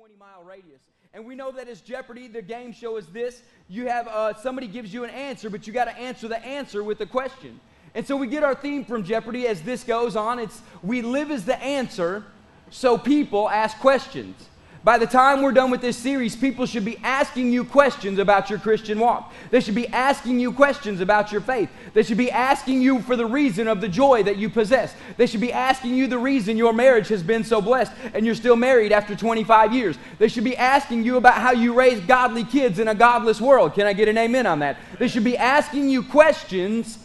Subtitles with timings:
[0.00, 0.80] 20 mile radius.
[1.12, 4.66] And we know that as Jeopardy, the game show is this you have uh, somebody
[4.66, 7.60] gives you an answer, but you got to answer the answer with a question.
[7.94, 10.38] And so we get our theme from Jeopardy as this goes on.
[10.38, 12.24] It's we live as the answer,
[12.70, 14.48] so people ask questions.
[14.82, 18.48] By the time we're done with this series, people should be asking you questions about
[18.48, 19.30] your Christian walk.
[19.50, 21.68] They should be asking you questions about your faith.
[21.92, 24.94] They should be asking you for the reason of the joy that you possess.
[25.18, 28.34] They should be asking you the reason your marriage has been so blessed and you're
[28.34, 29.98] still married after 25 years.
[30.18, 33.74] They should be asking you about how you raise godly kids in a godless world.
[33.74, 34.78] Can I get an amen on that?
[34.98, 36.98] They should be asking you questions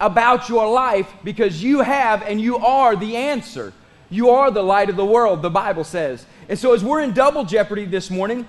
[0.00, 3.72] about your life because you have and you are the answer.
[4.10, 6.26] You are the light of the world, the Bible says.
[6.52, 8.46] And so, as we're in double jeopardy this morning,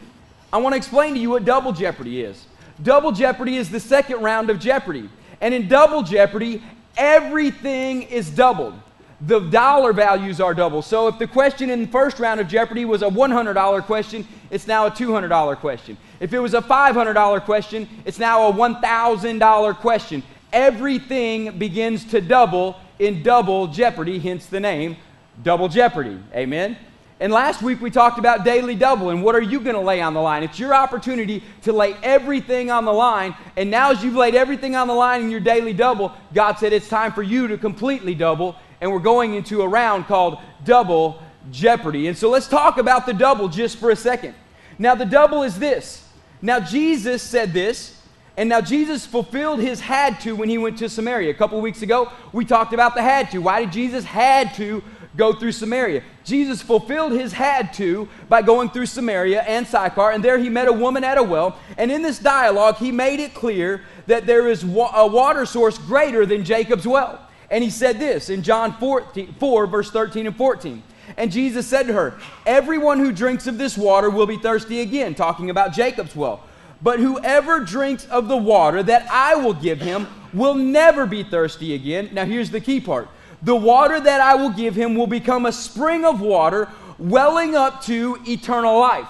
[0.51, 2.47] I want to explain to you what double jeopardy is.
[2.81, 5.09] Double jeopardy is the second round of jeopardy.
[5.39, 6.61] And in double jeopardy,
[6.97, 8.73] everything is doubled.
[9.21, 10.81] The dollar values are double.
[10.81, 14.67] So, if the question in the first round of jeopardy was a $100 question, it's
[14.67, 15.95] now a $200 question.
[16.19, 20.23] If it was a $500 question, it's now a $1,000 question.
[20.51, 24.97] Everything begins to double in double jeopardy, hence the name
[25.41, 26.19] double jeopardy.
[26.35, 26.77] Amen.
[27.19, 30.01] And last week we talked about daily double and what are you going to lay
[30.01, 30.43] on the line?
[30.43, 33.35] It's your opportunity to lay everything on the line.
[33.55, 36.73] And now, as you've laid everything on the line in your daily double, God said
[36.73, 38.55] it's time for you to completely double.
[38.81, 42.07] And we're going into a round called double jeopardy.
[42.07, 44.33] And so let's talk about the double just for a second.
[44.79, 46.07] Now, the double is this.
[46.41, 48.01] Now, Jesus said this,
[48.35, 51.29] and now Jesus fulfilled his had to when he went to Samaria.
[51.29, 53.37] A couple weeks ago, we talked about the had to.
[53.37, 54.83] Why did Jesus had to
[55.15, 56.03] go through Samaria.
[56.23, 60.67] Jesus fulfilled his had to by going through Samaria and Sychar, and there he met
[60.67, 61.59] a woman at a well.
[61.77, 64.67] And in this dialogue, he made it clear that there is a
[65.07, 67.27] water source greater than Jacob's well.
[67.49, 70.81] And he said this in John 14, 4, verse 13 and 14.
[71.17, 75.15] And Jesus said to her, Everyone who drinks of this water will be thirsty again,
[75.15, 76.43] talking about Jacob's well.
[76.81, 81.75] But whoever drinks of the water that I will give him will never be thirsty
[81.75, 82.09] again.
[82.11, 83.07] Now, here's the key part
[83.43, 87.83] the water that I will give him will become a spring of water welling up
[87.83, 89.09] to eternal life.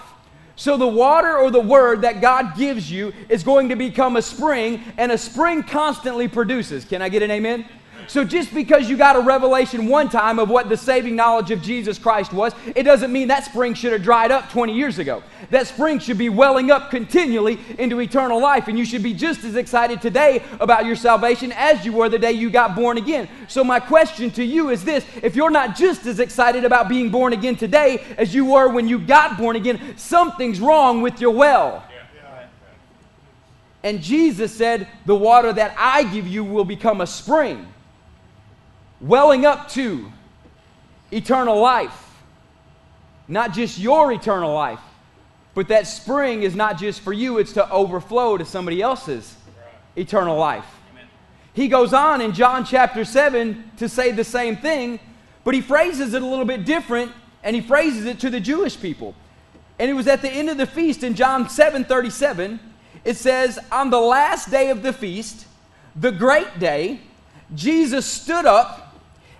[0.56, 4.22] So, the water or the word that God gives you is going to become a
[4.22, 6.84] spring, and a spring constantly produces.
[6.84, 7.66] Can I get an amen?
[8.06, 11.62] So just because you got a revelation one time of what the saving knowledge of
[11.62, 15.22] Jesus Christ was, it doesn't mean that spring should have dried up 20 years ago.
[15.50, 18.68] That spring should be welling up continually into eternal life.
[18.68, 22.18] And you should be just as excited today about your salvation as you were the
[22.18, 23.28] day you got born again.
[23.48, 27.10] So my question to you is this if you're not just as excited about being
[27.10, 31.32] born again today as you were when you got born again, something's wrong with your
[31.32, 31.84] well.
[33.82, 37.66] And Jesus said, The water that I give you will become a spring
[39.04, 40.10] welling up to
[41.12, 42.00] eternal life.
[43.28, 44.80] Not just your eternal life,
[45.54, 49.36] but that spring is not just for you, it's to overflow to somebody else's
[49.96, 50.66] eternal life.
[50.92, 51.06] Amen.
[51.52, 54.98] He goes on in John chapter 7 to say the same thing,
[55.44, 58.80] but he phrases it a little bit different and he phrases it to the Jewish
[58.80, 59.14] people.
[59.78, 62.58] And it was at the end of the feast in John 7 37.
[63.04, 65.46] It says, On the last day of the feast,
[65.94, 67.00] the great day,
[67.54, 68.83] Jesus stood up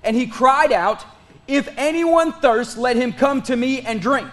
[0.04, 1.04] and he cried out,
[1.47, 4.28] If anyone thirsts, let him come to me and drink.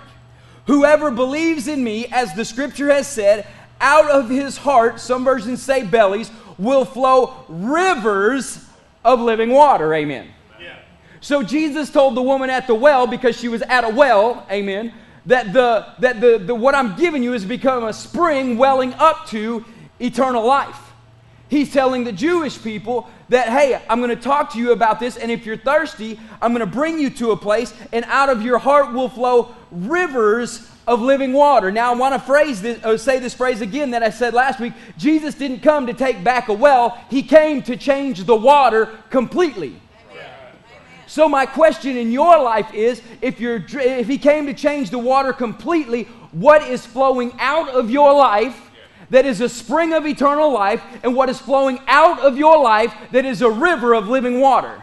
[0.68, 3.48] Whoever believes in me, as the scripture has said,
[3.80, 8.64] out of his heart, some versions say bellies, will flow rivers
[9.04, 9.94] of living water.
[9.94, 10.28] Amen.
[10.60, 10.78] Yeah.
[11.20, 14.94] So Jesus told the woman at the well, because she was at a well, amen,
[15.26, 19.28] that the that the, the what I'm giving you has become a spring welling up
[19.28, 19.66] to
[20.00, 20.94] eternal life.
[21.50, 25.16] He's telling the Jewish people that, hey, I'm going to talk to you about this,
[25.16, 28.42] and if you're thirsty, I'm going to bring you to a place, and out of
[28.42, 31.72] your heart will flow rivers of living water.
[31.72, 34.60] Now, I want to phrase this, uh, say this phrase again that I said last
[34.60, 34.74] week.
[34.98, 39.80] Jesus didn't come to take back a well, He came to change the water completely.
[41.08, 44.98] So my question in your life is if you're if he came to change the
[44.98, 48.71] water completely, what is flowing out of your life
[49.12, 52.94] that is a spring of eternal life and what is flowing out of your life
[53.12, 54.82] that is a river of living water.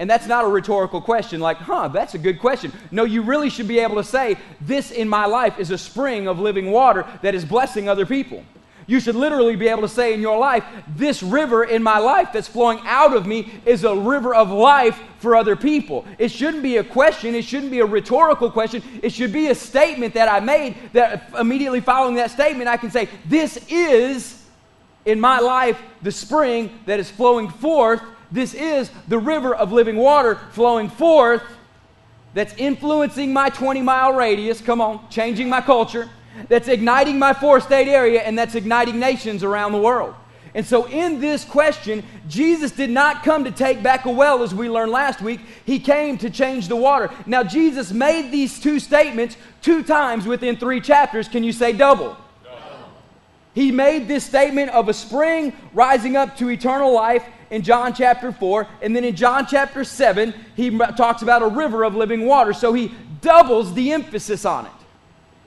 [0.00, 2.72] And that's not a rhetorical question like, huh, that's a good question.
[2.90, 6.26] No, you really should be able to say, this in my life is a spring
[6.26, 8.42] of living water that is blessing other people.
[8.90, 10.64] You should literally be able to say in your life,
[10.96, 15.00] This river in my life that's flowing out of me is a river of life
[15.20, 16.04] for other people.
[16.18, 17.36] It shouldn't be a question.
[17.36, 18.82] It shouldn't be a rhetorical question.
[19.00, 22.90] It should be a statement that I made that immediately following that statement, I can
[22.90, 24.44] say, This is
[25.04, 28.02] in my life the spring that is flowing forth.
[28.32, 31.44] This is the river of living water flowing forth
[32.34, 36.10] that's influencing my 20 mile radius, come on, changing my culture,
[36.48, 40.14] that's igniting my four state area, and that's igniting nations around the world.
[40.54, 44.52] And so, in this question, Jesus did not come to take back a well, as
[44.52, 45.40] we learned last week.
[45.64, 47.10] He came to change the water.
[47.24, 51.28] Now, Jesus made these two statements two times within three chapters.
[51.28, 52.16] Can you say double?
[53.54, 58.32] He made this statement of a spring rising up to eternal life in John chapter
[58.32, 58.66] 4.
[58.82, 62.52] And then in John chapter 7, he talks about a river of living water.
[62.52, 64.72] So he doubles the emphasis on it.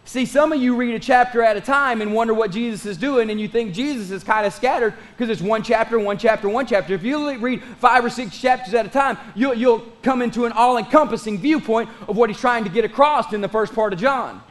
[0.05, 2.97] See, some of you read a chapter at a time and wonder what Jesus is
[2.97, 6.50] doing, and you think Jesus is kind of scattered because it's one chapter, one chapter,
[6.50, 6.94] one chapter.
[6.94, 10.51] If you read five or six chapters at a time, you'll, you'll come into an
[10.51, 14.00] all encompassing viewpoint of what he's trying to get across in the first part of
[14.00, 14.44] John.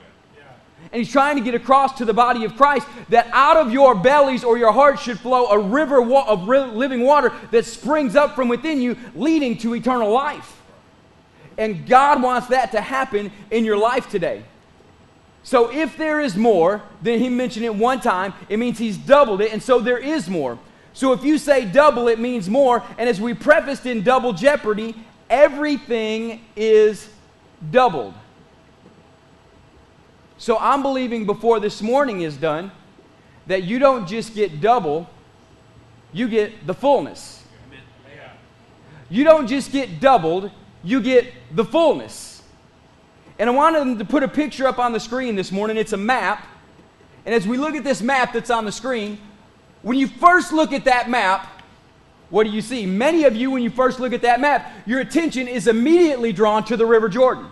[0.90, 3.94] And he's trying to get across to the body of Christ that out of your
[3.94, 8.48] bellies or your heart should flow a river of living water that springs up from
[8.48, 10.60] within you, leading to eternal life.
[11.58, 14.44] And God wants that to happen in your life today.
[15.42, 19.40] So if there is more, then he mentioned it one time, it means he's doubled
[19.40, 20.58] it, and so there is more.
[20.94, 22.82] So if you say double, it means more.
[22.98, 24.94] And as we prefaced in Double Jeopardy,
[25.28, 27.08] everything is
[27.70, 28.14] doubled.
[30.38, 32.70] So I'm believing before this morning is done
[33.46, 35.08] that you don't just get double,
[36.12, 37.42] you get the fullness.
[39.08, 40.50] You don't just get doubled,
[40.82, 42.31] you get the fullness.
[43.42, 45.76] And I wanted to put a picture up on the screen this morning.
[45.76, 46.46] It's a map.
[47.26, 49.18] And as we look at this map that's on the screen,
[49.82, 51.48] when you first look at that map,
[52.30, 52.86] what do you see?
[52.86, 56.62] Many of you, when you first look at that map, your attention is immediately drawn
[56.66, 57.48] to the River Jordan.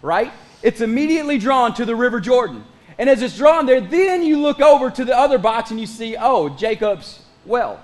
[0.00, 0.32] Right?
[0.62, 2.64] It's immediately drawn to the River Jordan.
[2.98, 5.86] And as it's drawn there, then you look over to the other box and you
[5.86, 7.78] see, oh, Jacob's well.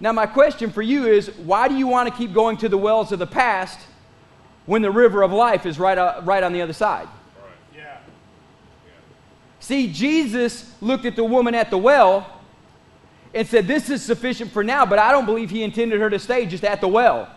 [0.00, 2.76] Now, my question for you is why do you want to keep going to the
[2.76, 3.78] wells of the past
[4.68, 7.08] when the river of life is right, uh, right on the other side.
[9.60, 12.40] See, Jesus looked at the woman at the well
[13.32, 16.18] and said, This is sufficient for now, but I don't believe he intended her to
[16.18, 17.30] stay just at the well.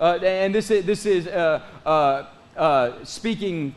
[0.00, 2.26] Uh, and this is, this is uh, uh,
[2.56, 3.74] uh speaking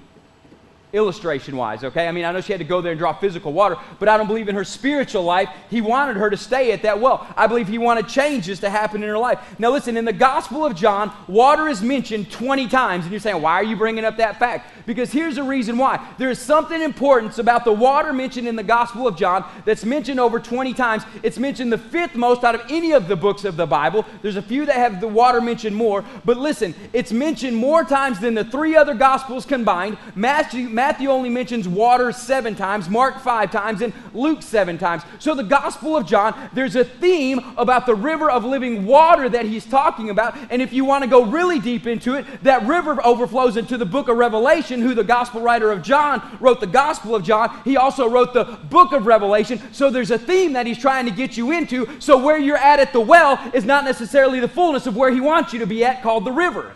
[0.93, 2.07] illustration wise, okay?
[2.07, 4.15] I mean, I know she had to go there and draw physical water, but I
[4.15, 5.49] don't believe in her spiritual life.
[5.69, 7.27] He wanted her to stay at that well.
[7.35, 9.39] I believe he wanted changes to happen in her life.
[9.59, 13.41] Now, listen, in the Gospel of John, water is mentioned 20 times, and you're saying,
[13.41, 14.76] why are you bringing up that fact?
[14.87, 16.03] Because here's the reason why.
[16.17, 20.17] There is something important about the water mentioned in the Gospel of John that's mentioned
[20.17, 21.03] over 20 times.
[21.23, 24.05] It's mentioned the fifth most out of any of the books of the Bible.
[24.21, 28.19] There's a few that have the water mentioned more, but listen, it's mentioned more times
[28.19, 29.97] than the three other Gospels combined.
[30.15, 35.03] Matthew, Matthew only mentions water seven times, Mark five times, and Luke seven times.
[35.19, 39.45] So, the Gospel of John, there's a theme about the river of living water that
[39.45, 40.37] he's talking about.
[40.49, 43.85] And if you want to go really deep into it, that river overflows into the
[43.85, 47.61] book of Revelation, who the Gospel writer of John wrote the Gospel of John.
[47.63, 49.61] He also wrote the book of Revelation.
[49.71, 51.99] So, there's a theme that he's trying to get you into.
[51.99, 55.21] So, where you're at at the well is not necessarily the fullness of where he
[55.21, 56.73] wants you to be at, called the river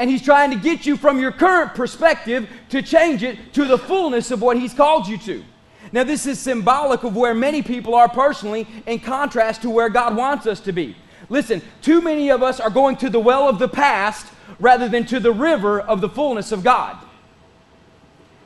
[0.00, 3.76] and He's trying to get you from your current perspective to change it to the
[3.76, 5.44] fullness of what He's called you to.
[5.92, 10.16] Now, this is symbolic of where many people are personally in contrast to where God
[10.16, 10.96] wants us to be.
[11.28, 15.06] Listen, too many of us are going to the well of the past rather than
[15.06, 16.96] to the river of the fullness of God.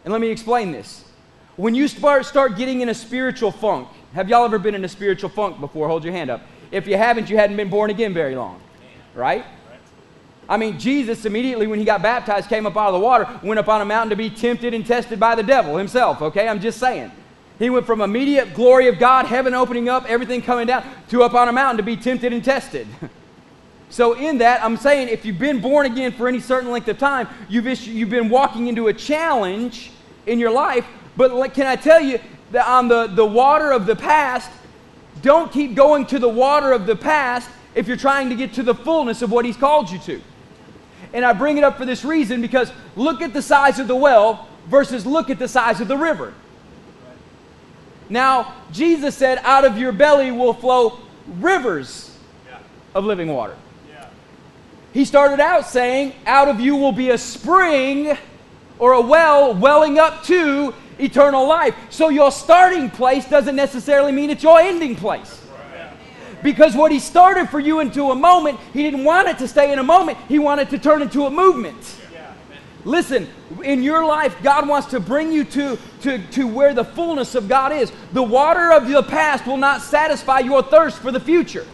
[0.05, 1.05] And let me explain this.
[1.57, 4.89] When you start, start getting in a spiritual funk, have y'all ever been in a
[4.89, 5.89] spiritual funk before?
[5.89, 6.43] Hold your hand up.
[6.71, 8.61] If you haven't, you hadn't been born again very long,
[9.15, 9.45] right?
[10.49, 13.59] I mean, Jesus immediately when he got baptized came up out of the water, went
[13.59, 16.49] up on a mountain to be tempted and tested by the devil himself, okay?
[16.49, 17.11] I'm just saying.
[17.59, 21.35] He went from immediate glory of God, heaven opening up, everything coming down, to up
[21.35, 22.87] on a mountain to be tempted and tested.
[23.91, 26.99] so, in that, I'm saying if you've been born again for any certain length of
[26.99, 29.91] time, you've, you've been walking into a challenge
[30.27, 30.85] in your life.
[31.17, 32.19] But can I tell you
[32.51, 34.51] that on the, the water of the past,
[35.23, 38.63] don't keep going to the water of the past if you're trying to get to
[38.63, 40.21] the fullness of what He's called you to.
[41.13, 43.95] And I bring it up for this reason because look at the size of the
[43.95, 46.35] well versus look at the size of the river.
[48.09, 51.01] Now, Jesus said, out of your belly will flow
[51.39, 52.17] rivers
[52.95, 53.57] of living water.
[54.95, 58.17] He started out saying, out of you will be a spring
[58.79, 61.75] or a well welling up to eternal life.
[61.91, 65.43] So your starting place doesn't necessarily mean it's your ending place.
[66.45, 69.73] Because what he started for you into a moment, he didn't want it to stay
[69.73, 71.97] in a moment, he wanted to turn into a movement.
[72.85, 73.27] Listen,
[73.65, 77.49] in your life, God wants to bring you to, to, to where the fullness of
[77.49, 77.91] God is.
[78.13, 81.67] The water of your past will not satisfy your thirst for the future.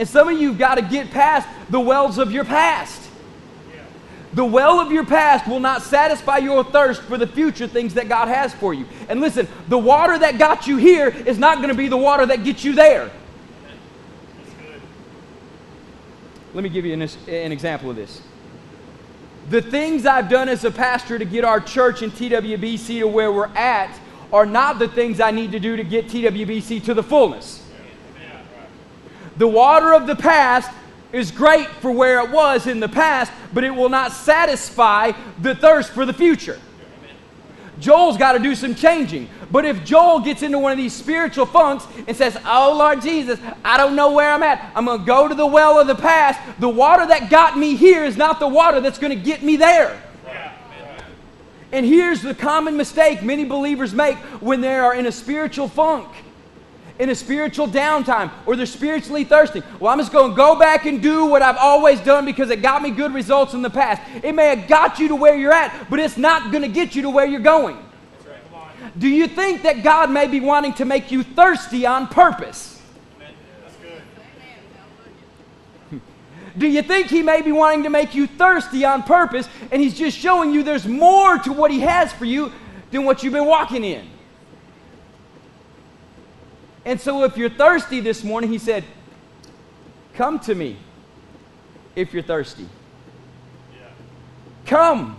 [0.00, 3.10] And some of you have got to get past the wells of your past.
[4.32, 8.08] The well of your past will not satisfy your thirst for the future things that
[8.08, 8.86] God has for you.
[9.10, 12.24] And listen, the water that got you here is not going to be the water
[12.24, 13.10] that gets you there.
[16.54, 18.22] Let me give you an, an, example of this.
[19.50, 23.30] The things I've done as a pastor to get our church and TWBC to where
[23.30, 23.94] we're at
[24.32, 27.59] are not the things I need to do to get TWBC to the fullness.
[29.40, 30.70] The water of the past
[31.14, 35.54] is great for where it was in the past, but it will not satisfy the
[35.54, 36.60] thirst for the future.
[37.78, 39.30] Joel's got to do some changing.
[39.50, 43.40] But if Joel gets into one of these spiritual funks and says, Oh Lord Jesus,
[43.64, 45.94] I don't know where I'm at, I'm going to go to the well of the
[45.94, 49.42] past, the water that got me here is not the water that's going to get
[49.42, 50.02] me there.
[51.72, 56.08] And here's the common mistake many believers make when they are in a spiritual funk
[57.00, 59.62] in a spiritual downtime or they're spiritually thirsty.
[59.80, 62.60] Well, I'm just going to go back and do what I've always done because it
[62.60, 64.02] got me good results in the past.
[64.22, 66.94] It may have got you to where you're at, but it's not going to get
[66.94, 67.78] you to where you're going.
[68.98, 72.82] Do you think that God may be wanting to make you thirsty on purpose?
[76.58, 79.96] Do you think he may be wanting to make you thirsty on purpose and he's
[79.96, 82.52] just showing you there's more to what he has for you
[82.90, 84.09] than what you've been walking in?
[86.84, 88.84] And so, if you're thirsty this morning, he said,
[90.14, 90.76] Come to me
[91.94, 92.68] if you're thirsty.
[93.74, 93.88] Yeah.
[94.66, 95.16] Come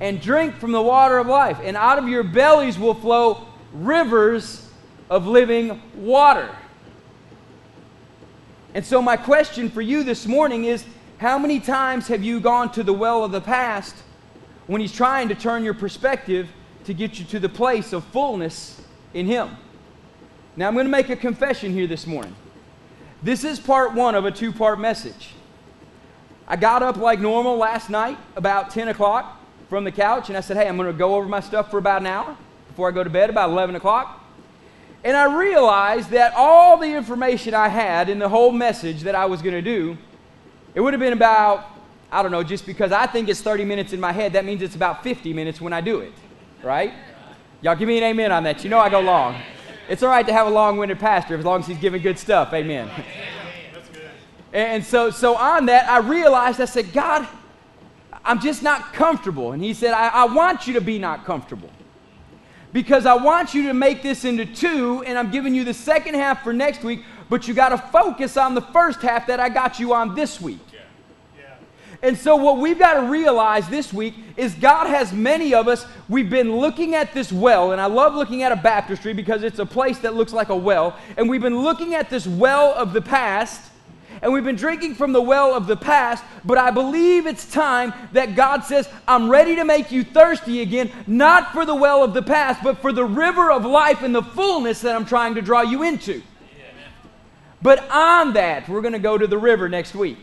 [0.00, 4.68] and drink from the water of life, and out of your bellies will flow rivers
[5.08, 6.48] of living water.
[8.74, 10.84] And so, my question for you this morning is
[11.18, 13.94] how many times have you gone to the well of the past
[14.66, 16.48] when He's trying to turn your perspective
[16.84, 18.80] to get you to the place of fullness
[19.14, 19.56] in Him?
[20.54, 22.36] Now, I'm going to make a confession here this morning.
[23.22, 25.30] This is part one of a two part message.
[26.46, 29.40] I got up like normal last night about 10 o'clock
[29.70, 31.78] from the couch and I said, Hey, I'm going to go over my stuff for
[31.78, 32.36] about an hour
[32.68, 34.22] before I go to bed, about 11 o'clock.
[35.04, 39.24] And I realized that all the information I had in the whole message that I
[39.24, 39.96] was going to do,
[40.74, 41.64] it would have been about,
[42.10, 44.60] I don't know, just because I think it's 30 minutes in my head, that means
[44.60, 46.12] it's about 50 minutes when I do it,
[46.62, 46.92] right?
[47.62, 48.62] Y'all give me an amen on that.
[48.64, 49.40] You know I go long.
[49.92, 52.54] It's all right to have a long-winded pastor as long as he's giving good stuff.
[52.54, 52.90] Amen.
[54.54, 57.26] And so, so on that, I realized, I said, God,
[58.22, 59.52] I'm just not comfortable.
[59.52, 61.70] And he said, I, I want you to be not comfortable.
[62.70, 66.16] Because I want you to make this into two, and I'm giving you the second
[66.16, 69.48] half for next week, but you got to focus on the first half that I
[69.48, 70.60] got you on this week.
[72.02, 75.86] And so, what we've got to realize this week is God has many of us.
[76.08, 79.60] We've been looking at this well, and I love looking at a baptistry because it's
[79.60, 80.98] a place that looks like a well.
[81.16, 83.70] And we've been looking at this well of the past,
[84.20, 86.24] and we've been drinking from the well of the past.
[86.44, 90.90] But I believe it's time that God says, I'm ready to make you thirsty again,
[91.06, 94.22] not for the well of the past, but for the river of life and the
[94.22, 96.20] fullness that I'm trying to draw you into.
[97.62, 100.18] But on that, we're going to go to the river next week.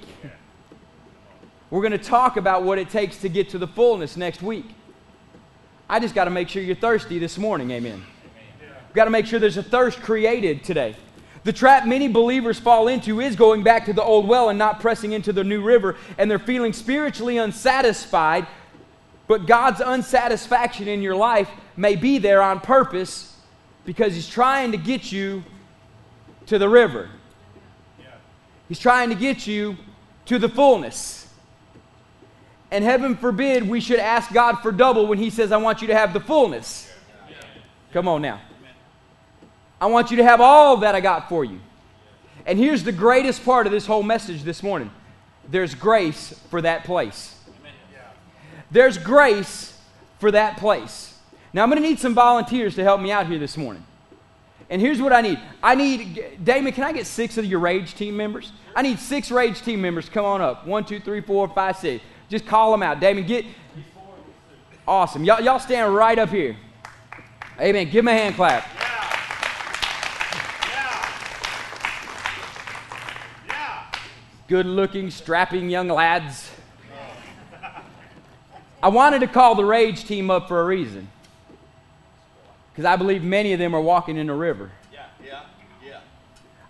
[1.69, 4.65] We're going to talk about what it takes to get to the fullness next week.
[5.87, 7.71] I just got to make sure you're thirsty this morning.
[7.71, 8.03] Amen.
[8.59, 10.95] We've got to make sure there's a thirst created today.
[11.43, 14.79] The trap many believers fall into is going back to the old well and not
[14.79, 18.45] pressing into the new river, and they're feeling spiritually unsatisfied.
[19.27, 23.35] But God's unsatisfaction in your life may be there on purpose
[23.85, 25.43] because He's trying to get you
[26.47, 27.09] to the river.
[28.67, 29.77] He's trying to get you
[30.25, 31.18] to the fullness.
[32.71, 35.87] And heaven forbid we should ask God for double when He says, I want you
[35.87, 36.91] to have the fullness.
[37.91, 38.41] Come on now.
[39.81, 41.59] I want you to have all that I got for you.
[42.45, 44.91] And here's the greatest part of this whole message this morning
[45.49, 47.35] there's grace for that place.
[48.71, 49.75] There's grace
[50.19, 51.15] for that place.
[51.53, 53.83] Now, I'm going to need some volunteers to help me out here this morning.
[54.69, 55.39] And here's what I need.
[55.63, 58.51] I need, Damon, can I get six of your Rage team members?
[58.75, 60.07] I need six Rage team members.
[60.07, 60.67] Come on up.
[60.67, 62.03] One, two, three, four, five, six.
[62.29, 62.99] Just call them out.
[62.99, 63.45] Damon, get.
[64.87, 65.23] Awesome.
[65.23, 66.55] Y'all, y'all stand right up here.
[67.59, 67.85] Amen.
[67.85, 68.65] Give them a hand clap.
[74.47, 76.49] Good looking, strapping young lads.
[78.81, 81.07] I wanted to call the Rage team up for a reason.
[82.71, 84.71] Because I believe many of them are walking in the river.
[84.91, 85.43] Yeah, yeah,
[85.85, 85.99] yeah.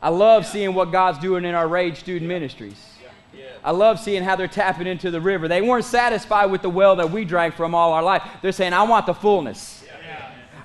[0.01, 0.49] I love yeah.
[0.49, 2.39] seeing what God's doing in our Rage student yeah.
[2.39, 2.99] ministries.
[3.63, 5.48] I love seeing how they're tapping into the river.
[5.48, 8.24] They weren't satisfied with the well that we drank from all our life.
[8.41, 9.83] They're saying, I want the fullness.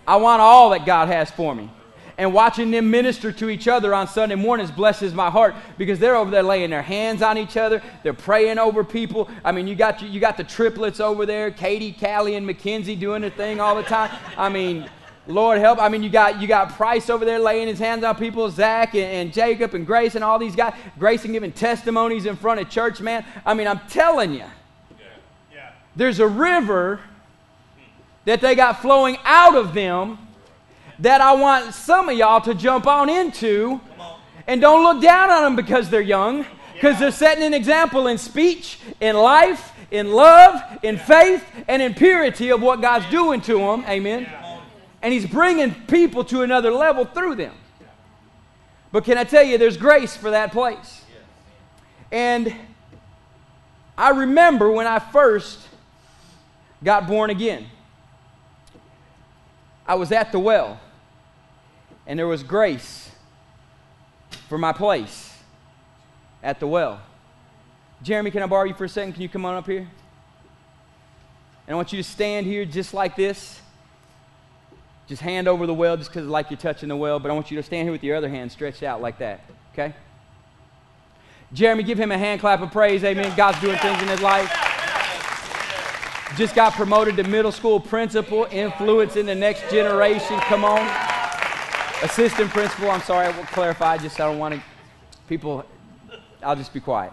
[0.07, 1.71] I want all that God has for me.
[2.17, 6.15] And watching them minister to each other on Sunday mornings blesses my heart because they're
[6.15, 7.83] over there laying their hands on each other.
[8.05, 9.29] They're praying over people.
[9.45, 13.23] I mean, you got, you got the triplets over there, Katie, Callie, and Mackenzie doing
[13.23, 14.17] their thing all the time.
[14.39, 14.89] I mean,
[15.27, 15.81] Lord help.
[15.81, 18.95] I mean, you got you got Price over there laying his hands on people, Zach
[18.95, 20.75] and, and, Jacob and Grace and all these guys.
[20.99, 23.25] Grace and giving testimonies in front of church, man.
[23.47, 24.51] I mean, I'm telling you, yeah.
[25.53, 25.71] Yeah.
[25.97, 27.01] there's a river
[28.27, 30.19] that they got flowing out of them
[30.99, 33.81] that I want some of y'all to jump on into.
[33.99, 34.19] On.
[34.47, 37.01] And don't look down on them because they're young, because yeah.
[37.01, 42.51] they're setting an example in speech, in life, in love, in faith, and in purity
[42.51, 43.85] of what God's doing to them.
[43.89, 44.44] Amen
[45.05, 47.53] and He's bringing people to another level through them.
[48.91, 51.05] But can I tell you, there's grace for that place.
[52.11, 52.55] And
[53.99, 55.61] I remember when I first
[56.83, 57.67] got born again,
[59.87, 60.81] I was at the well,
[62.07, 63.11] and there was grace
[64.49, 65.37] for my place
[66.43, 66.99] at the well.
[68.03, 69.13] Jeremy, can I borrow you for a second?
[69.13, 69.87] Can you come on up here?
[71.67, 73.61] And I want you to stand here just like this.
[75.07, 77.51] Just hand over the well just because like you're touching the well, but I want
[77.51, 79.41] you to stand here with your other hand stretched out like that,
[79.73, 79.95] okay?
[81.53, 83.33] Jeremy, give him a hand clap of praise, amen.
[83.37, 84.51] God's doing things in his life.
[86.37, 90.39] Just got promoted to middle school principal, influencing the next generation.
[90.41, 90.81] Come on.
[92.03, 94.63] Assistant principal, I'm sorry, I will clarify, just I don't want to,
[95.29, 95.65] people,
[96.43, 97.13] I'll just be quiet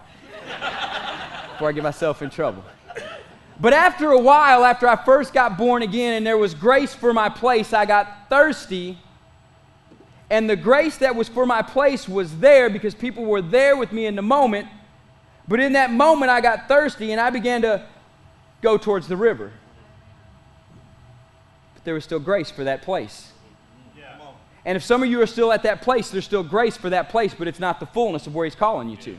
[1.52, 2.64] before I get myself in trouble.
[3.60, 7.14] But after a while, after I first got born again and there was grace for
[7.14, 8.98] my place, I got thirsty.
[10.30, 13.92] And the grace that was for my place was there because people were there with
[13.92, 14.68] me in the moment.
[15.48, 17.86] But in that moment, I got thirsty and I began to
[18.62, 19.52] go towards the river.
[21.74, 23.32] But there was still grace for that place.
[24.66, 27.10] And if some of you are still at that place, there's still grace for that
[27.10, 29.18] place, but it's not the fullness of where He's calling you to.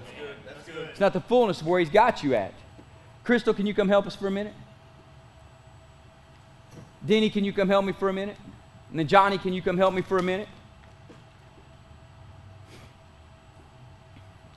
[0.91, 2.55] It's not the fullness of where He's got you at.
[3.25, 4.55] Crystal, can you come help us for a minute?
[7.07, 8.37] Denny, can you come help me for a minute?
[8.91, 10.49] And then Johnny, can you come help me for a minute?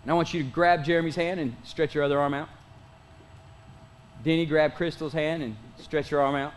[0.04, 2.50] And I want you to grab Jeremy's hand and stretch your other arm out.
[4.24, 6.54] Denny, grab Crystal's hand and stretch your arm out.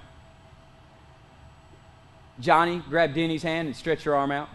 [2.40, 4.48] Johnny, grab Denny's hand and stretch your arm out.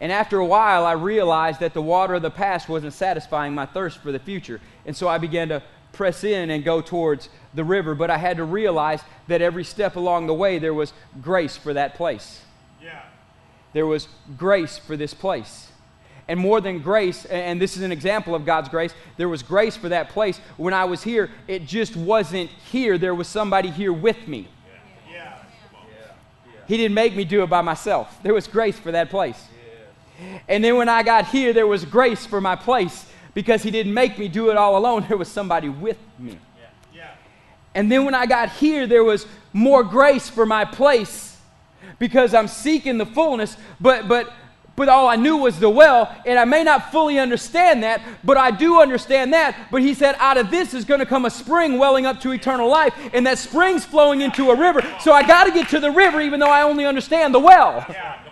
[0.00, 3.66] And after a while, I realized that the water of the past wasn't satisfying my
[3.66, 4.60] thirst for the future.
[4.84, 7.94] And so I began to press in and go towards the river.
[7.94, 11.72] But I had to realize that every step along the way, there was grace for
[11.72, 12.42] that place.
[12.82, 13.02] Yeah.
[13.72, 15.68] There was grace for this place.
[16.28, 19.76] And more than grace, and this is an example of God's grace, there was grace
[19.76, 20.38] for that place.
[20.56, 22.98] When I was here, it just wasn't here.
[22.98, 24.48] There was somebody here with me.
[25.10, 25.38] Yeah.
[25.72, 26.12] Yeah.
[26.66, 28.22] He didn't make me do it by myself.
[28.22, 29.40] There was grace for that place.
[30.48, 33.92] And then when I got here, there was grace for my place because he didn't
[33.92, 35.04] make me do it all alone.
[35.08, 36.38] There was somebody with me.
[36.58, 36.66] Yeah.
[36.94, 37.10] Yeah.
[37.74, 41.36] And then when I got here, there was more grace for my place
[41.98, 44.32] because I'm seeking the fullness, but, but,
[44.74, 48.36] but all I knew was the well, and I may not fully understand that, but
[48.36, 49.68] I do understand that.
[49.70, 52.32] But he said, out of this is going to come a spring welling up to
[52.32, 54.82] eternal life, and that spring's flowing into a river.
[55.00, 57.84] So I got to get to the river, even though I only understand the well.
[57.88, 58.25] Yeah.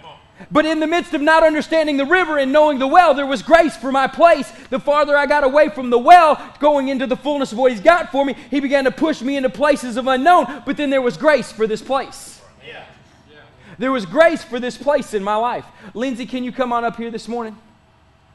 [0.50, 3.42] But in the midst of not understanding the river and knowing the well, there was
[3.42, 4.50] grace for my place.
[4.70, 7.80] The farther I got away from the well, going into the fullness of what He's
[7.80, 10.62] got for me, He began to push me into places of unknown.
[10.66, 12.40] But then there was grace for this place.
[12.66, 12.84] Yeah.
[13.30, 13.36] Yeah.
[13.78, 15.64] There was grace for this place in my life.
[15.94, 17.56] Lindsay, can you come on up here this morning?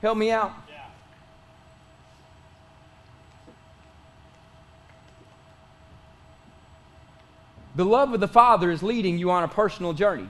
[0.01, 0.53] Help me out.
[0.69, 0.85] Yeah.
[7.75, 10.29] The love of the Father is leading you on a personal journey.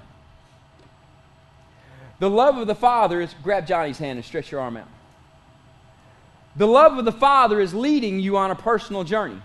[2.19, 4.87] The love of the Father is grab Johnny's hand and stretch your arm out.
[6.55, 9.41] The love of the Father is leading you on a personal journey.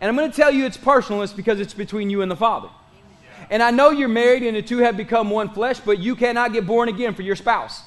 [0.00, 2.36] And I'm going to tell you it's personal, it's because it's between you and the
[2.36, 2.68] Father.
[3.48, 6.52] And I know you're married and the two have become one flesh, but you cannot
[6.52, 7.82] get born again for your spouse.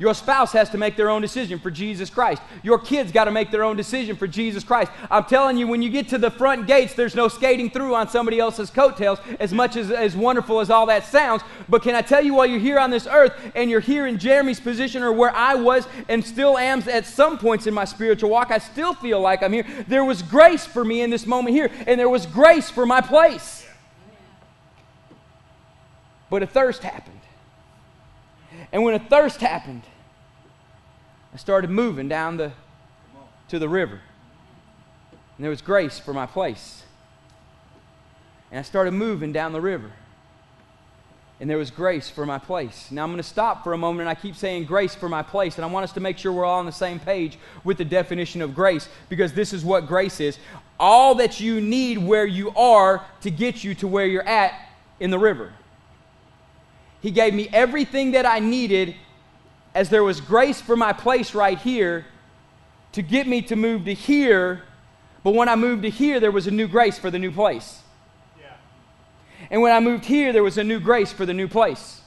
[0.00, 2.40] Your spouse has to make their own decision for Jesus Christ.
[2.62, 4.90] Your kids got to make their own decision for Jesus Christ.
[5.10, 8.08] I'm telling you, when you get to the front gates, there's no skating through on
[8.08, 11.42] somebody else's coattails, as much as, as wonderful as all that sounds.
[11.68, 14.18] But can I tell you, while you're here on this earth and you're here in
[14.18, 18.30] Jeremy's position or where I was and still am at some points in my spiritual
[18.30, 19.66] walk, I still feel like I'm here.
[19.86, 23.02] There was grace for me in this moment here, and there was grace for my
[23.02, 23.66] place.
[26.30, 27.20] But a thirst happened.
[28.72, 29.82] And when a thirst happened,
[31.32, 32.52] I started moving down the,
[33.48, 34.00] to the river.
[35.36, 36.82] And there was grace for my place.
[38.50, 39.92] And I started moving down the river.
[41.40, 42.90] and there was grace for my place.
[42.90, 45.22] Now I'm going to stop for a moment, and I keep saying grace for my
[45.22, 47.78] place, and I want us to make sure we're all on the same page with
[47.78, 50.38] the definition of grace because this is what grace is.
[50.78, 54.52] All that you need where you are to get you to where you're at
[55.00, 55.54] in the river.
[57.00, 58.94] He gave me everything that I needed
[59.74, 62.06] as there was grace for my place right here
[62.92, 64.62] to get me to move to here.
[65.22, 67.80] But when I moved to here, there was a new grace for the new place.
[69.50, 72.00] And when I moved here, there was a new grace for the new place.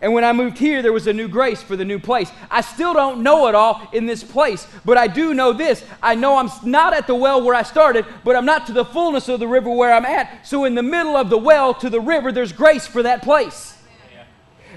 [0.00, 2.30] And when I moved here, there was a new grace for the new place.
[2.50, 5.84] I still don't know it all in this place, but I do know this.
[6.02, 8.84] I know I'm not at the well where I started, but I'm not to the
[8.84, 10.46] fullness of the river where I'm at.
[10.46, 13.73] So, in the middle of the well to the river, there's grace for that place.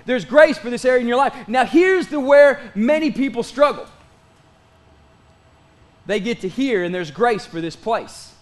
[0.07, 1.47] There's grace for this area in your life.
[1.47, 3.85] Now, here's the where many people struggle.
[6.07, 8.33] They get to here, and there's grace for this place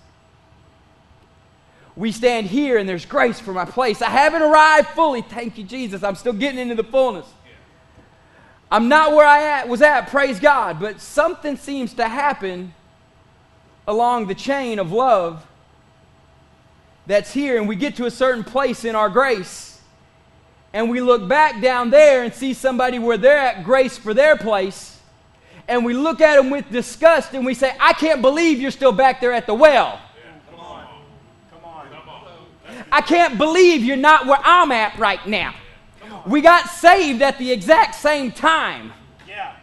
[1.95, 4.01] we stand here and there's grace for my place.
[4.01, 5.21] I haven't arrived fully.
[5.21, 6.03] Thank you, Jesus.
[6.03, 7.25] I'm still getting into the fullness.
[8.69, 12.73] I'm not where I at, was at, praise God, but something seems to happen
[13.87, 15.45] along the chain of love
[17.05, 19.74] that's here, and we get to a certain place in our grace,
[20.75, 24.35] and we look back down there and see somebody where they're at grace for their
[24.35, 24.99] place,
[25.69, 28.91] and we look at them with disgust and we say, I can't believe you're still
[28.91, 30.01] back there at the well.
[32.91, 35.55] I can't believe you're not where I'm at right now.
[36.27, 38.91] We got saved at the exact same time.
[39.29, 39.55] Yeah.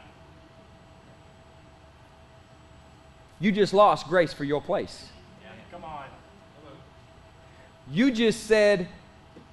[3.39, 5.09] You just lost grace for your place.
[5.43, 5.51] Yeah.
[5.71, 6.05] Come on.
[7.91, 8.89] You just said,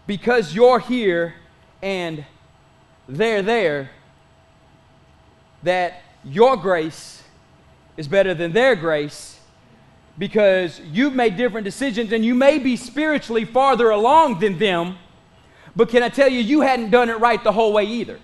[0.08, 1.36] because you're here
[1.82, 2.26] and
[3.08, 3.92] they're there,
[5.64, 7.24] that your grace
[7.98, 9.40] is better than their grace
[10.18, 14.98] because you've made different decisions and you may be spiritually farther along than them,
[15.76, 18.20] but can I tell you, you hadn't done it right the whole way either.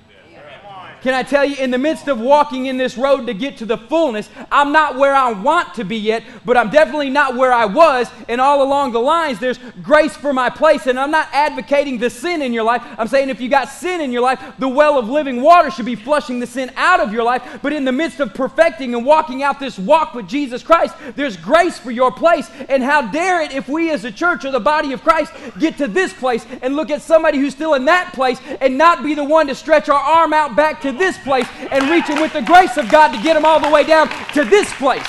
[1.05, 3.65] Can I tell you, in the midst of walking in this road to get to
[3.67, 7.53] the fullness, I'm not where I want to be yet, but I'm definitely not where
[7.53, 8.09] I was.
[8.27, 10.87] And all along the lines, there's grace for my place.
[10.87, 12.81] And I'm not advocating the sin in your life.
[12.97, 15.85] I'm saying if you got sin in your life, the well of living water should
[15.85, 17.59] be flushing the sin out of your life.
[17.61, 21.37] But in the midst of perfecting and walking out this walk with Jesus Christ, there's
[21.37, 22.49] grace for your place.
[22.67, 25.77] And how dare it if we as a church or the body of Christ get
[25.77, 29.13] to this place and look at somebody who's still in that place and not be
[29.13, 32.41] the one to stretch our arm out back to this place and reaching with the
[32.41, 35.05] grace of God to get them all the way down to this place.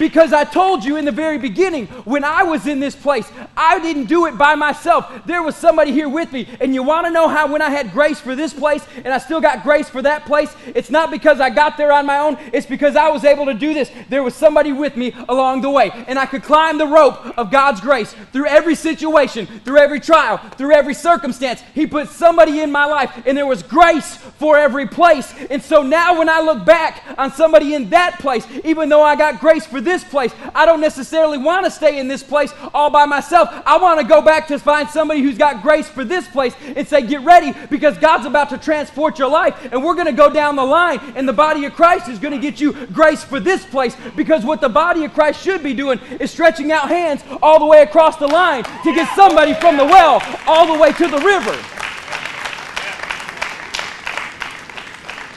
[0.00, 3.78] Because I told you in the very beginning, when I was in this place, I
[3.80, 5.12] didn't do it by myself.
[5.26, 6.48] There was somebody here with me.
[6.58, 9.18] And you want to know how, when I had grace for this place and I
[9.18, 12.38] still got grace for that place, it's not because I got there on my own,
[12.50, 13.90] it's because I was able to do this.
[14.08, 15.90] There was somebody with me along the way.
[16.08, 20.38] And I could climb the rope of God's grace through every situation, through every trial,
[20.56, 21.60] through every circumstance.
[21.74, 25.34] He put somebody in my life, and there was grace for every place.
[25.50, 29.14] And so now when I look back on somebody in that place, even though I
[29.14, 30.32] got grace for this place.
[30.54, 33.48] I don't necessarily want to stay in this place all by myself.
[33.66, 36.86] I want to go back to find somebody who's got grace for this place and
[36.86, 39.68] say, Get ready because God's about to transport your life.
[39.72, 42.34] And we're going to go down the line, and the body of Christ is going
[42.34, 45.74] to get you grace for this place because what the body of Christ should be
[45.74, 49.76] doing is stretching out hands all the way across the line to get somebody from
[49.76, 51.58] the well all the way to the river.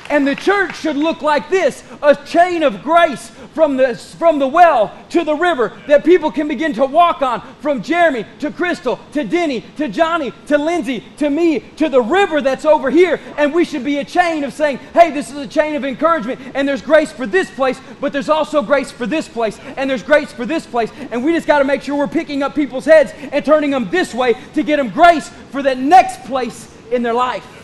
[0.09, 4.47] And the church should look like this a chain of grace from the, from the
[4.47, 8.99] well to the river that people can begin to walk on from Jeremy to Crystal
[9.13, 13.19] to Denny to Johnny to Lindsay to me to the river that's over here.
[13.37, 16.39] And we should be a chain of saying, hey, this is a chain of encouragement.
[16.53, 19.59] And there's grace for this place, but there's also grace for this place.
[19.77, 20.91] And there's grace for this place.
[21.11, 23.89] And we just got to make sure we're picking up people's heads and turning them
[23.89, 27.62] this way to get them grace for that next place in their life.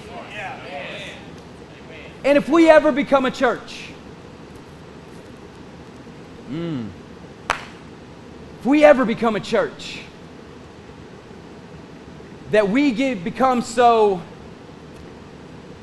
[2.24, 3.90] And if we ever become a church,
[6.50, 6.90] mm,
[8.60, 10.02] if we ever become a church,
[12.52, 14.22] that we get, become so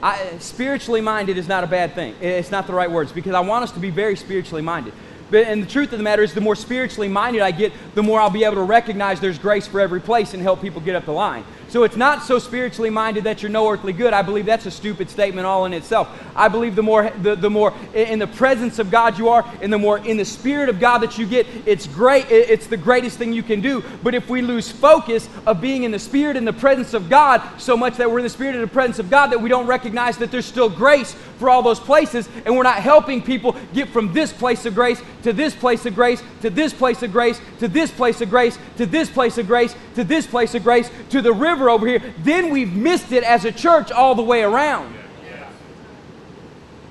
[0.03, 2.15] I, spiritually minded is not a bad thing.
[2.21, 4.93] It's not the right words because I want us to be very spiritually minded.
[5.31, 8.03] But, and the truth of the matter is, the more spiritually minded I get, the
[8.03, 10.95] more I'll be able to recognize there's grace for every place and help people get
[10.95, 11.45] up the line.
[11.69, 14.13] So it's not so spiritually minded that you're no earthly good.
[14.13, 16.09] I believe that's a stupid statement all in itself.
[16.35, 19.73] I believe the more the, the more in the presence of God you are, and
[19.73, 22.27] the more in the spirit of God that you get, it's great.
[22.31, 23.83] It's the greatest thing you can do.
[24.03, 27.43] But if we lose focus of being in the spirit and the presence of God
[27.59, 29.67] so much that we're in the spirit and the presence of God that we don't
[29.67, 33.89] recognize that there's still grace for all those places, and we're not helping people get
[33.89, 37.41] from this place of grace to this place of grace to this place of grace
[37.59, 40.91] to this place of grace to this place of grace to this place of grace
[41.11, 44.23] to the river river over here, then we've missed it as a church all the
[44.23, 44.95] way around.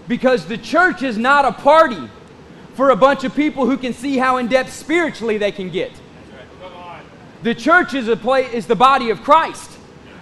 [0.07, 2.09] Because the church is not a party
[2.73, 5.91] for a bunch of people who can see how in depth spiritually they can get.
[7.43, 9.74] The church is, a place, is the body of Christ.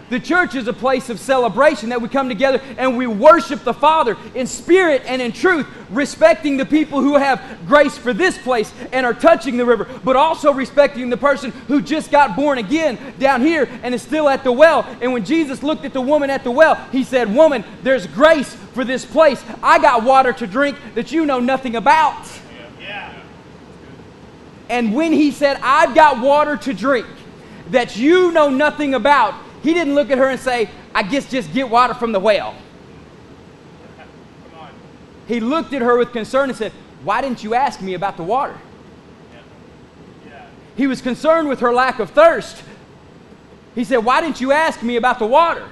[0.10, 3.74] The church is a place of celebration that we come together and we worship the
[3.74, 8.72] Father in spirit and in truth, respecting the people who have grace for this place
[8.92, 12.98] and are touching the river, but also respecting the person who just got born again
[13.18, 14.86] down here and is still at the well.
[15.02, 18.54] And when Jesus looked at the woman at the well, he said, Woman, there's grace
[18.74, 19.44] for this place.
[19.62, 22.28] I got water to drink that you know nothing about.
[24.70, 27.06] And when he said, I've got water to drink
[27.70, 31.54] that you know nothing about, he didn't look at her and say, I guess just
[31.54, 32.54] get water from the well.
[35.28, 36.73] He looked at her with concern and said,
[37.04, 38.58] Why didn't you ask me about the water?
[40.76, 42.62] He was concerned with her lack of thirst.
[43.73, 45.65] He said, Why didn't you ask me about the water?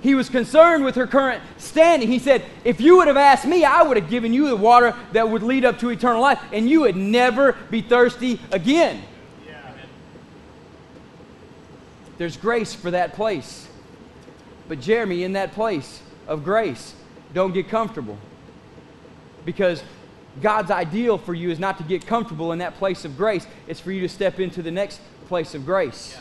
[0.00, 2.08] He was concerned with her current standing.
[2.08, 4.94] He said, If you would have asked me, I would have given you the water
[5.12, 9.02] that would lead up to eternal life, and you would never be thirsty again.
[12.20, 13.66] There's grace for that place.
[14.68, 16.94] But, Jeremy, in that place of grace,
[17.32, 18.18] don't get comfortable.
[19.46, 19.82] Because
[20.42, 23.80] God's ideal for you is not to get comfortable in that place of grace, it's
[23.80, 26.18] for you to step into the next place of grace.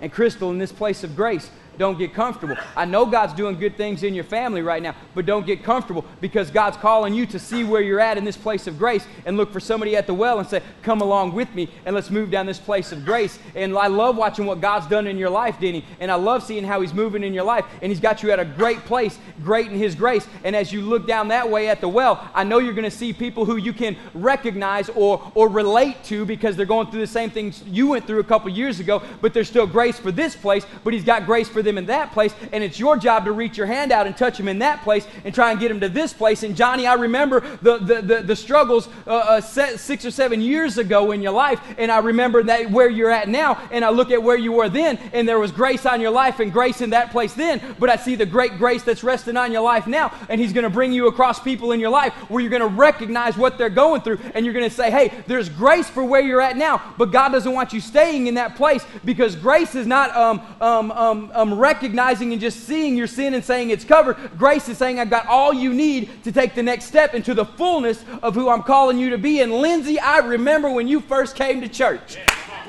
[0.00, 2.56] And, Crystal, in this place of grace, don't get comfortable.
[2.76, 6.04] I know God's doing good things in your family right now, but don't get comfortable
[6.20, 9.36] because God's calling you to see where you're at in this place of grace and
[9.36, 12.30] look for somebody at the well and say, Come along with me and let's move
[12.30, 13.38] down this place of grace.
[13.54, 16.64] And I love watching what God's done in your life, Denny, and I love seeing
[16.64, 17.64] how He's moving in your life.
[17.80, 20.26] And He's got you at a great place, great in His grace.
[20.44, 22.90] And as you look down that way at the well, I know you're going to
[22.90, 27.06] see people who you can recognize or, or relate to because they're going through the
[27.06, 30.36] same things you went through a couple years ago, but there's still grace for this
[30.36, 33.32] place, but He's got grace for them in that place, and it's your job to
[33.32, 35.80] reach your hand out and touch them in that place and try and get them
[35.80, 36.42] to this place.
[36.42, 40.78] And Johnny, I remember the, the, the, the struggles uh, uh, six or seven years
[40.78, 44.10] ago in your life, and I remember that where you're at now, and I look
[44.10, 46.90] at where you were then, and there was grace on your life and grace in
[46.90, 50.12] that place then, but I see the great grace that's resting on your life now,
[50.28, 52.68] and He's going to bring you across people in your life where you're going to
[52.68, 56.20] recognize what they're going through, and you're going to say, hey, there's grace for where
[56.20, 59.86] you're at now, but God doesn't want you staying in that place because grace is
[59.86, 64.16] not um, um, um, um recognizing and just seeing your sin and saying it's covered.
[64.38, 67.44] Grace is saying, I've got all you need to take the next step into the
[67.44, 69.40] fullness of who I'm calling you to be.
[69.40, 72.18] And Lindsay, I remember when you first came to church.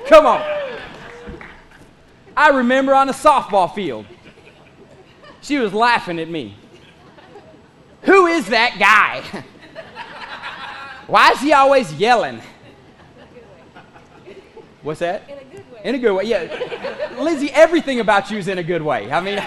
[0.08, 0.42] Come on.
[2.36, 4.06] I remember on a softball field.
[5.42, 6.56] She was laughing at me.
[8.04, 9.44] Who is that guy?
[11.08, 12.42] Why is he always yelling?
[14.82, 15.24] What's that?
[15.84, 17.12] In a good way, yeah.
[17.20, 19.12] Lindsay, everything about you is in a good way.
[19.12, 19.38] I mean,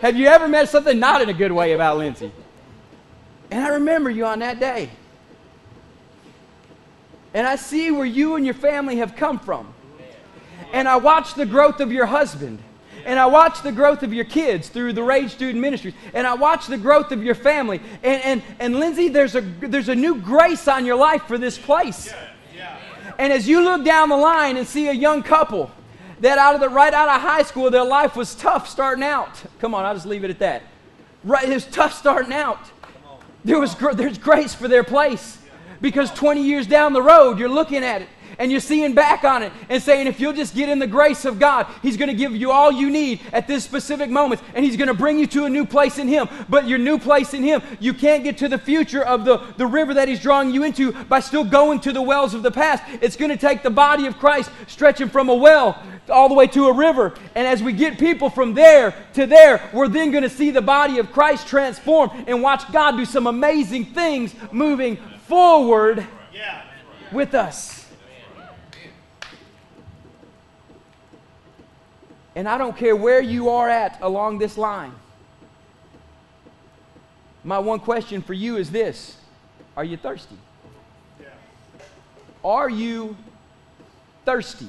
[0.00, 2.30] have you ever met something not in a good way about Lindsay?
[3.50, 4.90] And I remember you on that day.
[7.32, 9.72] And I see where you and your family have come from.
[10.72, 12.58] And I watch the growth of your husband.
[13.06, 15.94] And I watch the growth of your kids through the Rage Student Ministries.
[16.12, 17.80] And I watch the growth of your family.
[18.02, 21.56] And, and, and Lindsay, there's a, there's a new grace on your life for this
[21.56, 22.12] place.
[23.18, 25.70] And as you look down the line and see a young couple
[26.20, 29.42] that out of the right out of high school, their life was tough starting out.
[29.58, 30.62] Come on, I'll just leave it at that.
[31.24, 32.60] Right, it was tough starting out.
[33.44, 35.38] There was there's grace for their place
[35.80, 39.42] because 20 years down the road, you're looking at it and you're seeing back on
[39.42, 42.14] it and saying, if you'll just get in the grace of God, He's going to
[42.14, 45.26] give you all you need at this specific moment, and He's going to bring you
[45.28, 46.28] to a new place in Him.
[46.48, 49.66] But your new place in Him, you can't get to the future of the, the
[49.66, 52.82] river that He's drawing you into by still going to the wells of the past.
[53.00, 56.46] It's going to take the body of Christ stretching from a well all the way
[56.48, 57.14] to a river.
[57.34, 60.62] And as we get people from there to there, we're then going to see the
[60.62, 64.96] body of Christ transform and watch God do some amazing things moving
[65.26, 66.06] forward
[67.12, 67.85] with us.
[72.36, 74.92] And I don't care where you are at along this line.
[77.42, 79.16] My one question for you is this
[79.74, 80.36] Are you thirsty?
[81.18, 81.28] Yeah.
[82.44, 83.16] Are you
[84.26, 84.68] thirsty?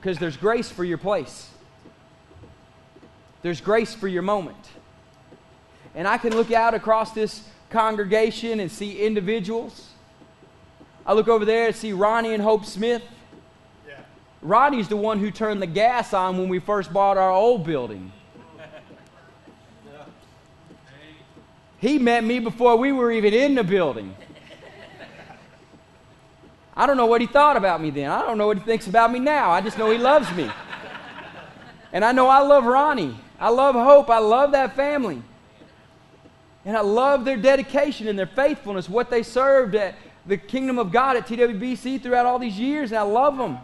[0.00, 1.50] Because there's grace for your place,
[3.42, 4.70] there's grace for your moment.
[5.94, 9.90] And I can look out across this congregation and see individuals.
[11.04, 13.02] I look over there and see Ronnie and Hope Smith.
[14.42, 18.12] Roddy's the one who turned the gas on when we first bought our old building.
[21.78, 24.14] He met me before we were even in the building.
[26.74, 28.10] I don't know what he thought about me then.
[28.10, 29.50] I don't know what he thinks about me now.
[29.50, 30.50] I just know he loves me.
[31.92, 33.16] And I know I love Ronnie.
[33.38, 34.10] I love Hope.
[34.10, 35.22] I love that family.
[36.64, 40.92] And I love their dedication and their faithfulness, what they served at the kingdom of
[40.92, 43.58] God at TWBC throughout all these years, and I love them.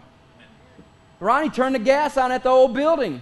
[1.21, 3.21] Ronnie turned the gas on at the old building.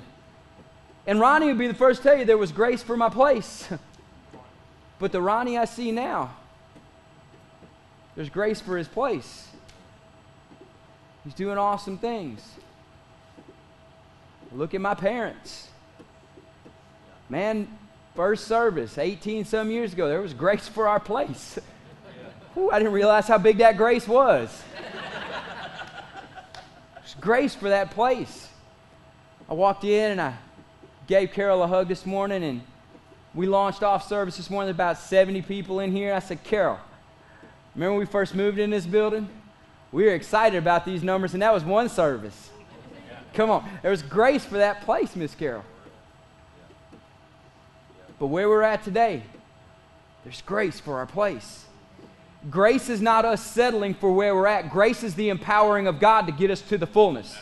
[1.06, 3.68] And Ronnie would be the first to tell you there was grace for my place.
[4.98, 6.34] but the Ronnie I see now,
[8.14, 9.48] there's grace for his place.
[11.24, 12.42] He's doing awesome things.
[14.52, 15.68] Look at my parents.
[17.28, 17.68] Man,
[18.14, 21.58] first service, 18 some years ago, there was grace for our place.
[22.56, 24.62] Ooh, I didn't realize how big that grace was.
[27.26, 28.46] Grace for that place.
[29.48, 30.34] I walked in and I
[31.08, 32.60] gave Carol a hug this morning, and
[33.34, 34.70] we launched off service this morning.
[34.70, 36.14] About 70 people in here.
[36.14, 36.78] I said, Carol,
[37.74, 39.28] remember when we first moved in this building?
[39.90, 42.50] We were excited about these numbers, and that was one service.
[43.34, 43.68] Come on.
[43.82, 45.64] There was grace for that place, Miss Carol.
[48.20, 49.24] But where we're at today,
[50.22, 51.65] there's grace for our place.
[52.50, 54.70] Grace is not us settling for where we're at.
[54.70, 57.36] Grace is the empowering of God to get us to the fullness.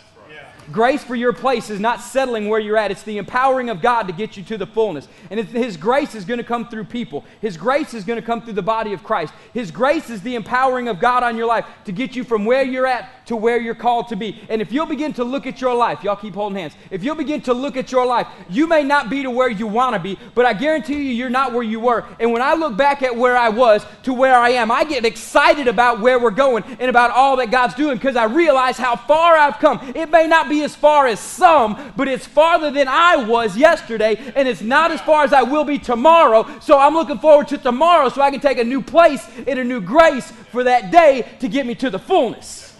[0.72, 2.90] Grace for your place is not settling where you're at.
[2.90, 5.08] It's the empowering of God to get you to the fullness.
[5.30, 7.24] And His grace is going to come through people.
[7.40, 9.34] His grace is going to come through the body of Christ.
[9.52, 12.62] His grace is the empowering of God on your life to get you from where
[12.62, 14.40] you're at to where you're called to be.
[14.48, 16.74] And if you'll begin to look at your life, y'all keep holding hands.
[16.90, 19.66] If you'll begin to look at your life, you may not be to where you
[19.66, 22.04] want to be, but I guarantee you, you're not where you were.
[22.20, 25.04] And when I look back at where I was to where I am, I get
[25.04, 28.96] excited about where we're going and about all that God's doing because I realize how
[28.96, 29.92] far I've come.
[29.94, 34.16] It may not be as far as some, but it's farther than I was yesterday,
[34.36, 36.46] and it's not as far as I will be tomorrow.
[36.60, 39.64] So I'm looking forward to tomorrow so I can take a new place in a
[39.64, 42.76] new grace for that day to get me to the fullness.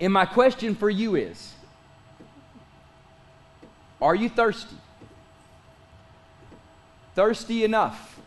[0.00, 1.52] And my question for you is
[4.00, 4.76] Are you thirsty?
[7.14, 8.18] Thirsty enough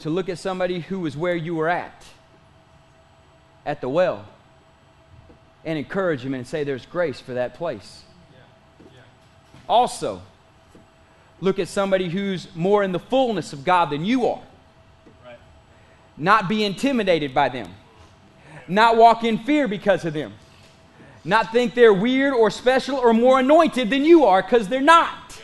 [0.00, 2.04] to look at somebody who was where you were at,
[3.64, 4.26] at the well,
[5.66, 8.04] and encourage him and say there's grace for that place.
[9.68, 10.22] Also,
[11.40, 14.42] look at somebody who's more in the fullness of God than you are.
[15.24, 15.38] Right.
[16.16, 17.68] Not be intimidated by them.
[18.68, 20.32] Not walk in fear because of them.
[21.24, 25.42] Not think they're weird or special or more anointed than you are because they're not.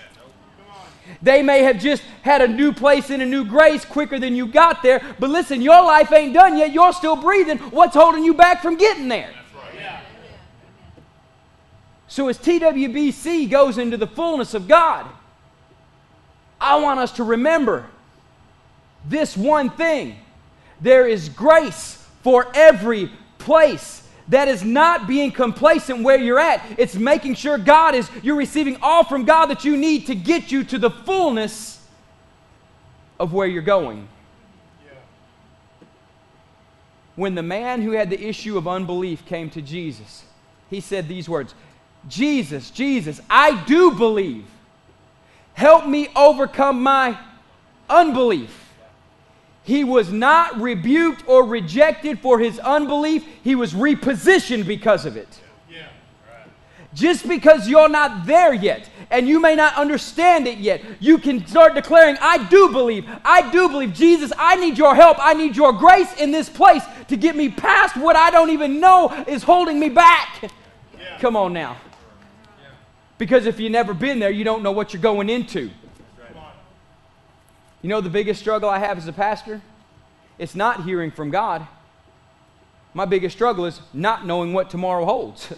[1.20, 4.46] They may have just had a new place and a new grace quicker than you
[4.46, 6.72] got there, but listen, your life ain't done yet.
[6.72, 7.58] You're still breathing.
[7.58, 9.30] What's holding you back from getting there?
[12.12, 15.06] So, as TWBC goes into the fullness of God,
[16.60, 17.86] I want us to remember
[19.08, 20.16] this one thing
[20.78, 24.06] there is grace for every place.
[24.28, 26.62] That is not being complacent where you're at.
[26.76, 30.52] It's making sure God is, you're receiving all from God that you need to get
[30.52, 31.82] you to the fullness
[33.18, 34.06] of where you're going.
[37.16, 40.24] When the man who had the issue of unbelief came to Jesus,
[40.68, 41.54] he said these words
[42.08, 44.46] Jesus, Jesus, I do believe.
[45.54, 47.18] Help me overcome my
[47.88, 48.58] unbelief.
[49.64, 55.40] He was not rebuked or rejected for his unbelief, he was repositioned because of it.
[56.94, 61.46] Just because you're not there yet and you may not understand it yet, you can
[61.46, 63.08] start declaring, I do believe.
[63.24, 63.94] I do believe.
[63.94, 65.16] Jesus, I need your help.
[65.18, 68.78] I need your grace in this place to get me past what I don't even
[68.78, 70.42] know is holding me back.
[70.42, 71.18] Yeah.
[71.18, 71.78] Come on now.
[73.22, 75.70] Because if you've never been there, you don't know what you're going into.
[77.80, 79.62] You know the biggest struggle I have as a pastor?
[80.40, 81.64] It's not hearing from God.
[82.94, 85.54] My biggest struggle is not knowing what tomorrow holds.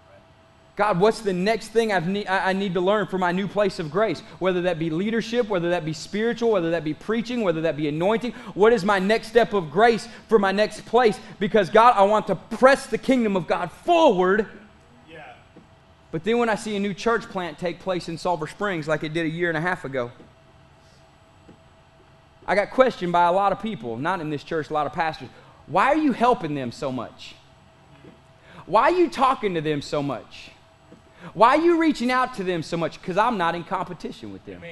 [0.76, 3.78] God, what's the next thing I've ne- I need to learn for my new place
[3.78, 4.20] of grace?
[4.38, 7.86] Whether that be leadership, whether that be spiritual, whether that be preaching, whether that be
[7.86, 8.32] anointing.
[8.54, 11.20] What is my next step of grace for my next place?
[11.38, 14.48] Because, God, I want to press the kingdom of God forward
[16.14, 19.02] but then when I see a new church plant take place in Sulphur Springs like
[19.02, 20.12] it did a year and a half ago,
[22.46, 24.92] I got questioned by a lot of people, not in this church, a lot of
[24.92, 25.28] pastors.
[25.66, 27.34] Why are you helping them so much?
[28.66, 30.52] Why are you talking to them so much?
[31.32, 33.00] Why are you reaching out to them so much?
[33.00, 34.62] Because I'm not in competition with them.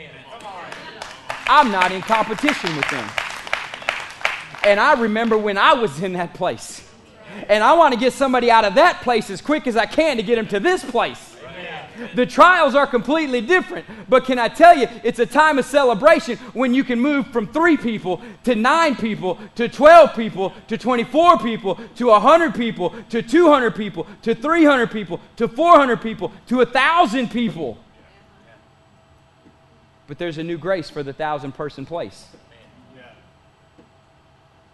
[1.48, 3.10] I'm not in competition with them.
[4.64, 6.88] And I remember when I was in that place.
[7.48, 10.18] And I want to get somebody out of that place as quick as I can
[10.18, 11.30] to get them to this place.
[12.14, 13.86] The trials are completely different.
[14.08, 17.46] But can I tell you, it's a time of celebration when you can move from
[17.46, 23.22] three people to nine people to 12 people to 24 people to 100 people to
[23.22, 27.78] 200 people to 300 people to 400 people to 1,000 people.
[30.06, 32.26] But there's a new grace for the thousand person place.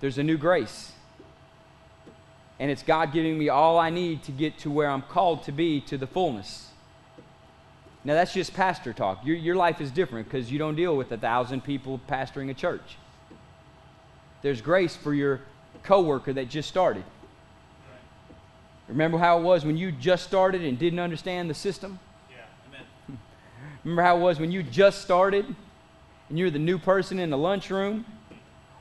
[0.01, 0.93] There's a new grace.
[2.61, 5.53] And it's God giving me all I need to get to where I'm called to
[5.53, 6.68] be to the fullness.
[8.05, 9.24] Now, that's just pastor talk.
[9.24, 12.55] Your, your life is different because you don't deal with a thousand people pastoring a
[12.55, 12.96] church.
[14.42, 15.40] There's grace for your
[15.82, 17.05] coworker that just started.
[18.88, 21.99] Remember how it was when you just started and didn't understand the system?
[22.30, 22.36] Yeah,
[22.68, 23.18] amen.
[23.84, 25.44] Remember how it was when you just started
[26.28, 28.07] and you're the new person in the lunchroom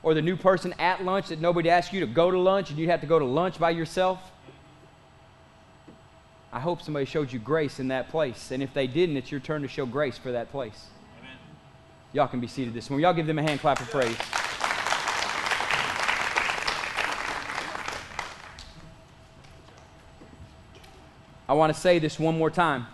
[0.02, 2.78] or the new person at lunch that nobody asked you to go to lunch and
[2.78, 4.18] you have to go to lunch by yourself?
[6.52, 8.50] I hope somebody showed you grace in that place.
[8.50, 10.86] And if they didn't, it's your turn to show grace for that place.
[11.18, 11.36] Amen.
[12.12, 13.04] Y'all can be seated this morning.
[13.04, 14.16] Y'all give them a hand clap of praise.
[21.48, 22.86] I want to say this one more time.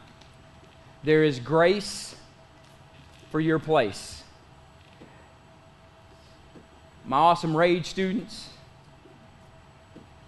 [1.03, 2.15] There is grace
[3.31, 4.23] for your place.
[7.05, 8.49] My awesome Rage students,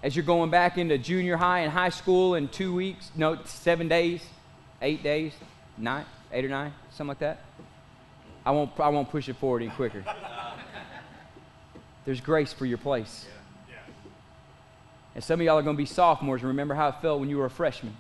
[0.07, 3.89] as you're going back into junior high and high school in two weeks, no, seven
[3.89, 4.25] days,
[4.81, 5.33] eight days,
[5.77, 7.41] nine, eight or nine, something like that.
[8.45, 10.05] I won't, I won't push it forward any quicker.
[12.05, 13.27] There's grace for your place.
[15.17, 17.29] And some of y'all are going to be sophomores and remember how it felt when
[17.29, 17.97] you were a freshman.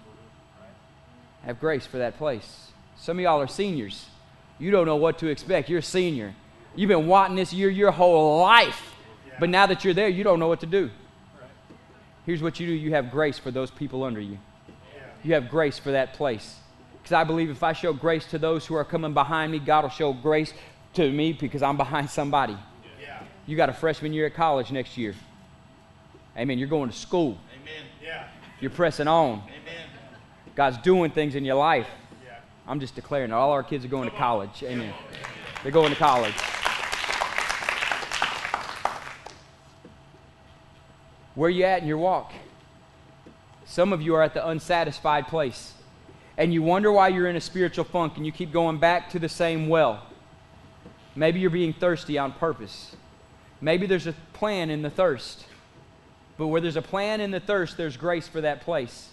[1.44, 2.68] Have grace for that place.
[2.96, 4.06] Some of y'all are seniors.
[4.60, 5.68] You don't know what to expect.
[5.68, 6.36] You're a senior.
[6.76, 8.94] You've been wanting this year your whole life.
[9.40, 10.92] But now that you're there, you don't know what to do.
[12.26, 14.38] Here's what you do you have grace for those people under you,
[15.22, 16.56] you have grace for that place.
[17.02, 19.84] Because I believe if I show grace to those who are coming behind me, God
[19.84, 20.52] will show grace
[20.94, 22.58] to me because I'm behind somebody.
[23.00, 23.22] Yeah.
[23.46, 25.14] You got a freshman year at college next year.
[26.36, 26.58] Amen.
[26.58, 27.38] You're going to school.
[27.62, 27.84] Amen.
[28.02, 28.26] Yeah.
[28.60, 29.42] You're pressing on.
[29.44, 29.88] Amen.
[30.56, 31.86] God's doing things in your life.
[32.24, 32.38] Yeah.
[32.66, 34.64] I'm just declaring all our kids are going to college.
[34.64, 34.92] Amen.
[35.62, 36.34] They're going to college.
[41.36, 42.32] Where you at in your walk?
[43.66, 45.74] Some of you are at the unsatisfied place.
[46.38, 49.18] And you wonder why you're in a spiritual funk and you keep going back to
[49.18, 50.02] the same well.
[51.14, 52.96] Maybe you're being thirsty on purpose.
[53.60, 55.44] Maybe there's a plan in the thirst.
[56.38, 59.10] But where there's a plan in the thirst, there's grace for that place.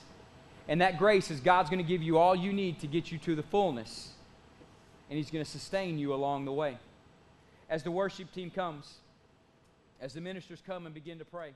[0.70, 3.18] And that grace is God's going to give you all you need to get you
[3.20, 4.14] to the fullness.
[5.10, 6.78] And He's going to sustain you along the way.
[7.70, 8.96] As the worship team comes,
[10.00, 11.54] as the ministers come and begin to pray.